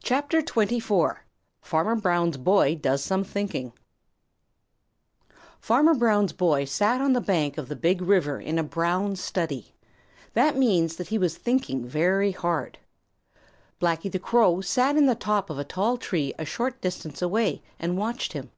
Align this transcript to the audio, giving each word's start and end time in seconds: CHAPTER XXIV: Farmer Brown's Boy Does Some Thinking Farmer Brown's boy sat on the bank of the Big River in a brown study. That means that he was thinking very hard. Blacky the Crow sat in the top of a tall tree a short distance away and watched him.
CHAPTER 0.00 0.42
XXIV: 0.42 1.16
Farmer 1.60 1.96
Brown's 1.96 2.36
Boy 2.36 2.76
Does 2.76 3.02
Some 3.02 3.24
Thinking 3.24 3.72
Farmer 5.58 5.92
Brown's 5.94 6.32
boy 6.32 6.64
sat 6.64 7.00
on 7.00 7.14
the 7.14 7.20
bank 7.20 7.58
of 7.58 7.66
the 7.66 7.74
Big 7.74 8.00
River 8.00 8.40
in 8.40 8.60
a 8.60 8.62
brown 8.62 9.16
study. 9.16 9.74
That 10.34 10.56
means 10.56 10.94
that 10.98 11.08
he 11.08 11.18
was 11.18 11.36
thinking 11.36 11.84
very 11.84 12.30
hard. 12.30 12.78
Blacky 13.80 14.08
the 14.12 14.20
Crow 14.20 14.60
sat 14.60 14.96
in 14.96 15.06
the 15.06 15.16
top 15.16 15.50
of 15.50 15.58
a 15.58 15.64
tall 15.64 15.96
tree 15.98 16.32
a 16.38 16.44
short 16.44 16.80
distance 16.80 17.20
away 17.20 17.60
and 17.76 17.98
watched 17.98 18.34
him. 18.34 18.52